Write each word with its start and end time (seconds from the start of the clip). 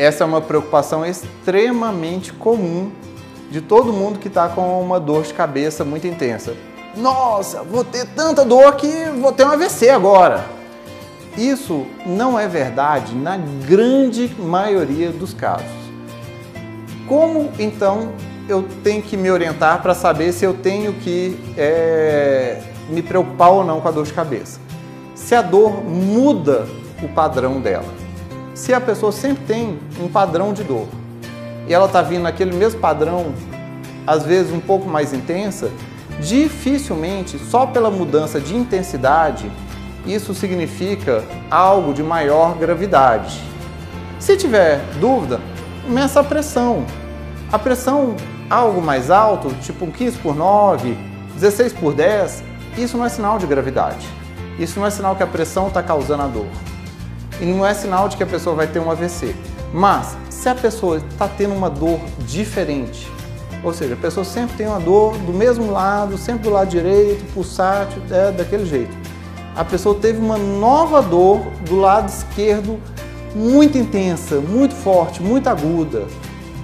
essa 0.00 0.24
é 0.24 0.26
uma 0.26 0.40
preocupação 0.40 1.04
extremamente 1.04 2.32
comum 2.32 2.90
de 3.50 3.60
todo 3.60 3.92
mundo 3.92 4.18
que 4.18 4.28
está 4.28 4.48
com 4.48 4.80
uma 4.80 4.98
dor 4.98 5.24
de 5.24 5.34
cabeça 5.34 5.84
muito 5.84 6.06
intensa. 6.06 6.54
Nossa, 6.96 7.62
vou 7.62 7.84
ter 7.84 8.06
tanta 8.06 8.42
dor 8.42 8.76
que 8.76 9.10
vou 9.20 9.30
ter 9.30 9.44
um 9.44 9.50
AVC 9.50 9.90
agora. 9.90 10.46
Isso 11.36 11.84
não 12.06 12.40
é 12.40 12.48
verdade 12.48 13.14
na 13.14 13.36
grande 13.36 14.34
maioria 14.38 15.10
dos 15.10 15.34
casos. 15.34 15.68
Como 17.06 17.50
então 17.58 18.12
eu 18.48 18.66
tenho 18.82 19.02
que 19.02 19.18
me 19.18 19.30
orientar 19.30 19.82
para 19.82 19.92
saber 19.92 20.32
se 20.32 20.46
eu 20.46 20.54
tenho 20.54 20.94
que 20.94 21.38
é, 21.58 22.58
me 22.88 23.02
preocupar 23.02 23.50
ou 23.50 23.62
não 23.62 23.82
com 23.82 23.88
a 23.88 23.90
dor 23.90 24.06
de 24.06 24.14
cabeça? 24.14 24.58
Se 25.14 25.34
a 25.34 25.42
dor 25.42 25.84
muda 25.84 26.66
o 27.02 27.08
padrão 27.08 27.60
dela. 27.60 27.99
Se 28.54 28.74
a 28.74 28.80
pessoa 28.80 29.12
sempre 29.12 29.44
tem 29.44 29.78
um 30.00 30.08
padrão 30.08 30.52
de 30.52 30.64
dor 30.64 30.88
e 31.66 31.72
ela 31.72 31.86
está 31.86 32.02
vindo 32.02 32.22
naquele 32.22 32.52
mesmo 32.52 32.80
padrão, 32.80 33.32
às 34.06 34.24
vezes 34.24 34.52
um 34.52 34.60
pouco 34.60 34.88
mais 34.88 35.12
intensa, 35.12 35.70
dificilmente, 36.20 37.38
só 37.38 37.66
pela 37.66 37.90
mudança 37.90 38.40
de 38.40 38.56
intensidade, 38.56 39.50
isso 40.04 40.34
significa 40.34 41.24
algo 41.50 41.92
de 41.92 42.02
maior 42.02 42.56
gravidade. 42.56 43.40
Se 44.18 44.36
tiver 44.36 44.80
dúvida, 45.00 45.40
meça 45.88 46.20
a 46.20 46.24
pressão. 46.24 46.84
A 47.52 47.58
pressão 47.58 48.16
algo 48.48 48.82
mais 48.82 49.10
alto, 49.10 49.54
tipo 49.62 49.84
um 49.84 49.90
15 49.90 50.18
por 50.18 50.34
9, 50.34 50.96
16 51.34 51.72
por 51.74 51.94
10, 51.94 52.42
isso 52.76 52.98
não 52.98 53.04
é 53.04 53.08
sinal 53.08 53.38
de 53.38 53.46
gravidade. 53.46 54.06
Isso 54.58 54.78
não 54.78 54.86
é 54.86 54.90
sinal 54.90 55.16
que 55.16 55.22
a 55.22 55.26
pressão 55.26 55.68
está 55.68 55.82
causando 55.82 56.22
a 56.22 56.26
dor. 56.26 56.46
E 57.40 57.44
não 57.44 57.64
é 57.64 57.72
sinal 57.72 58.08
de 58.08 58.16
que 58.16 58.22
a 58.22 58.26
pessoa 58.26 58.54
vai 58.54 58.66
ter 58.66 58.78
um 58.80 58.90
AVC. 58.90 59.34
Mas, 59.72 60.16
se 60.28 60.48
a 60.48 60.54
pessoa 60.54 60.98
está 60.98 61.28
tendo 61.28 61.54
uma 61.54 61.70
dor 61.70 62.00
diferente, 62.20 63.08
ou 63.62 63.72
seja, 63.72 63.94
a 63.94 63.96
pessoa 63.96 64.24
sempre 64.24 64.56
tem 64.56 64.66
uma 64.66 64.80
dor 64.80 65.16
do 65.18 65.32
mesmo 65.32 65.70
lado, 65.70 66.16
sempre 66.16 66.44
do 66.44 66.50
lado 66.50 66.68
direito, 66.68 67.24
pulsátil, 67.32 68.02
é 68.10 68.32
daquele 68.32 68.64
jeito. 68.64 68.96
A 69.54 69.64
pessoa 69.64 69.94
teve 69.94 70.18
uma 70.18 70.38
nova 70.38 71.02
dor 71.02 71.40
do 71.66 71.78
lado 71.78 72.08
esquerdo, 72.08 72.80
muito 73.34 73.76
intensa, 73.76 74.36
muito 74.36 74.74
forte, 74.74 75.22
muito 75.22 75.48
aguda. 75.48 76.06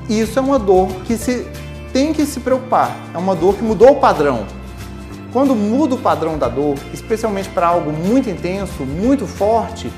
Isso 0.08 0.38
é 0.38 0.42
uma 0.42 0.58
dor 0.58 0.88
que 1.04 1.16
se 1.16 1.46
tem 1.92 2.12
que 2.12 2.24
se 2.24 2.40
preocupar. 2.40 2.96
É 3.14 3.18
uma 3.18 3.34
dor 3.34 3.54
que 3.54 3.62
mudou 3.62 3.92
o 3.92 3.96
padrão. 3.96 4.46
Quando 5.32 5.54
muda 5.54 5.94
o 5.94 5.98
padrão 5.98 6.38
da 6.38 6.48
dor, 6.48 6.76
especialmente 6.94 7.48
para 7.50 7.66
algo 7.66 7.92
muito 7.92 8.30
intenso, 8.30 8.84
muito 8.84 9.26
forte, 9.26 9.90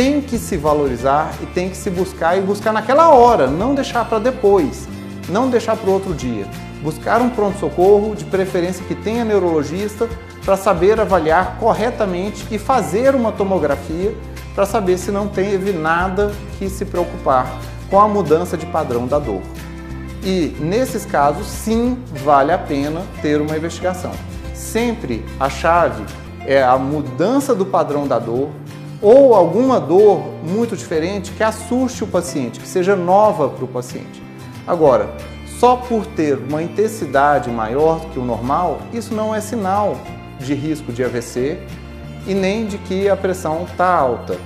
tem 0.00 0.22
que 0.22 0.38
se 0.38 0.56
valorizar 0.56 1.30
e 1.42 1.46
tem 1.46 1.68
que 1.68 1.76
se 1.76 1.90
buscar 1.90 2.34
e 2.34 2.40
buscar 2.40 2.72
naquela 2.72 3.10
hora, 3.10 3.46
não 3.46 3.74
deixar 3.74 4.02
para 4.06 4.18
depois 4.18 4.88
não 5.28 5.50
deixar 5.50 5.76
para 5.76 5.90
outro 5.90 6.14
dia. 6.14 6.46
Buscar 6.82 7.20
um 7.20 7.28
pronto-socorro, 7.28 8.16
de 8.16 8.24
preferência 8.24 8.82
que 8.86 8.94
tenha 8.94 9.26
neurologista, 9.26 10.08
para 10.42 10.56
saber 10.56 10.98
avaliar 10.98 11.58
corretamente 11.60 12.46
e 12.50 12.56
fazer 12.58 13.14
uma 13.14 13.30
tomografia 13.30 14.16
para 14.54 14.64
saber 14.64 14.96
se 14.96 15.10
não 15.10 15.28
teve 15.28 15.70
nada 15.70 16.32
que 16.58 16.70
se 16.70 16.86
preocupar 16.86 17.46
com 17.90 18.00
a 18.00 18.08
mudança 18.08 18.56
de 18.56 18.64
padrão 18.64 19.06
da 19.06 19.18
dor. 19.18 19.42
E 20.24 20.56
nesses 20.58 21.04
casos, 21.04 21.46
sim, 21.46 21.98
vale 22.24 22.52
a 22.52 22.58
pena 22.58 23.02
ter 23.20 23.38
uma 23.38 23.54
investigação. 23.54 24.12
Sempre 24.54 25.22
a 25.38 25.50
chave 25.50 26.02
é 26.46 26.62
a 26.62 26.78
mudança 26.78 27.54
do 27.54 27.66
padrão 27.66 28.08
da 28.08 28.18
dor 28.18 28.48
ou 29.02 29.34
alguma 29.34 29.80
dor 29.80 30.20
muito 30.42 30.76
diferente 30.76 31.32
que 31.32 31.42
assuste 31.42 32.04
o 32.04 32.06
paciente, 32.06 32.60
que 32.60 32.68
seja 32.68 32.94
nova 32.94 33.48
para 33.48 33.64
o 33.64 33.68
paciente. 33.68 34.22
Agora, 34.66 35.10
só 35.58 35.76
por 35.76 36.06
ter 36.06 36.38
uma 36.38 36.62
intensidade 36.62 37.50
maior 37.50 38.00
que 38.12 38.18
o 38.18 38.24
normal, 38.24 38.78
isso 38.92 39.14
não 39.14 39.34
é 39.34 39.40
sinal 39.40 39.96
de 40.38 40.54
risco 40.54 40.92
de 40.92 41.04
AVC 41.04 41.58
e 42.26 42.34
nem 42.34 42.66
de 42.66 42.78
que 42.78 43.08
a 43.08 43.16
pressão 43.16 43.64
está 43.64 43.86
alta. 43.86 44.36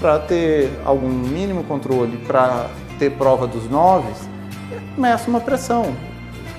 Para 0.00 0.18
ter 0.20 0.70
algum 0.84 1.08
mínimo 1.08 1.64
controle, 1.64 2.18
para 2.18 2.66
ter 2.98 3.10
prova 3.12 3.46
dos 3.46 3.68
noves, 3.68 4.28
meça 4.96 5.28
uma 5.28 5.40
pressão. 5.40 5.92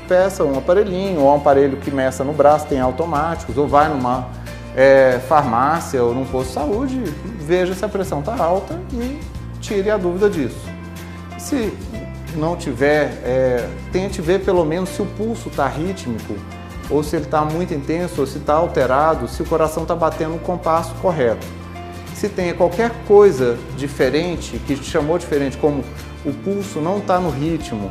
Peça 0.08 0.44
um 0.44 0.58
aparelhinho 0.58 1.22
ou 1.22 1.32
um 1.32 1.36
aparelho 1.36 1.78
que 1.78 1.92
meça 1.92 2.24
no 2.24 2.34
braço, 2.34 2.68
tem 2.68 2.80
automáticos, 2.80 3.58
ou 3.58 3.68
vai 3.68 3.88
numa 3.88 4.28
é, 4.76 5.20
farmácia 5.28 6.04
ou 6.04 6.14
num 6.14 6.26
posto 6.26 6.50
de 6.50 6.54
saúde, 6.54 7.04
veja 7.40 7.74
se 7.74 7.84
a 7.84 7.90
pressão 7.90 8.20
está 8.20 8.36
alta 8.36 8.80
e 8.94 9.20
tire 9.60 9.90
a 9.90 9.98
dúvida 9.98 10.30
disso. 10.30 10.62
Se 11.38 11.74
não 12.36 12.56
tiver, 12.56 13.06
é, 13.24 13.68
tente 13.92 14.22
ver 14.22 14.44
pelo 14.44 14.64
menos 14.64 14.90
se 14.90 15.02
o 15.02 15.06
pulso 15.06 15.50
está 15.50 15.68
rítmico, 15.68 16.36
ou 16.90 17.04
se 17.04 17.16
ele 17.16 17.26
está 17.26 17.44
muito 17.46 17.74
intenso, 17.74 18.22
ou 18.22 18.28
se 18.28 18.38
está 18.38 18.54
alterado, 18.54 19.28
se 19.28 19.42
o 19.42 19.46
coração 19.46 19.84
está 19.84 19.96
batendo 19.96 20.34
no 20.34 20.40
compasso 20.40 20.94
correto. 20.96 21.46
Se 22.16 22.28
tem 22.28 22.54
qualquer 22.54 22.92
coisa 23.08 23.58
diferente, 23.78 24.60
que 24.66 24.76
te 24.76 24.84
chamou 24.84 25.18
diferente, 25.18 25.58
como 25.58 25.84
o 26.26 26.34
pulso 26.34 26.82
não 26.82 26.98
está 26.98 27.20
no 27.20 27.30
ritmo, 27.30 27.90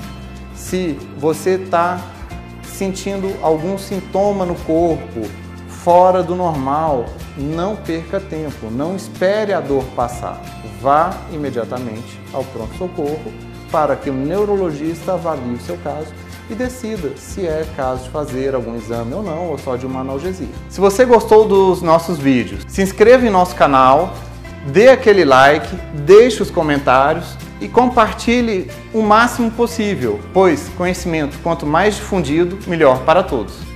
se 0.54 0.98
você 1.16 1.50
está 1.50 2.00
sentindo 2.64 3.34
algum 3.42 3.78
sintoma 3.78 4.44
no 4.44 4.54
corpo 4.54 5.22
fora 5.88 6.22
do 6.22 6.37
normal, 6.37 7.06
não 7.34 7.75
perca 7.75 8.21
tempo, 8.21 8.71
não 8.71 8.94
espere 8.94 9.54
a 9.54 9.60
dor 9.60 9.82
passar. 9.97 10.38
Vá 10.82 11.16
imediatamente 11.32 12.21
ao 12.31 12.44
pronto-socorro 12.44 13.32
para 13.72 13.97
que 13.97 14.10
o 14.10 14.12
neurologista 14.12 15.15
avalie 15.15 15.54
o 15.54 15.60
seu 15.60 15.78
caso 15.78 16.09
e 16.50 16.54
decida 16.54 17.16
se 17.16 17.47
é 17.47 17.66
caso 17.75 18.04
de 18.04 18.10
fazer 18.10 18.54
algum 18.54 18.76
exame 18.76 19.15
ou 19.15 19.22
não, 19.22 19.49
ou 19.49 19.56
só 19.56 19.76
de 19.76 19.87
uma 19.87 20.00
analgesia. 20.00 20.50
Se 20.69 20.78
você 20.78 21.06
gostou 21.06 21.49
dos 21.49 21.81
nossos 21.81 22.19
vídeos, 22.19 22.66
se 22.69 22.82
inscreva 22.82 23.26
em 23.26 23.31
nosso 23.31 23.56
canal, 23.56 24.12
dê 24.66 24.91
aquele 24.91 25.25
like, 25.25 25.75
deixe 26.05 26.43
os 26.43 26.50
comentários 26.50 27.34
e 27.62 27.66
compartilhe 27.66 28.70
o 28.93 29.00
máximo 29.00 29.50
possível, 29.50 30.20
pois 30.34 30.69
conhecimento 30.76 31.38
quanto 31.43 31.65
mais 31.65 31.94
difundido, 31.94 32.59
melhor 32.66 33.05
para 33.05 33.22
todos. 33.22 33.67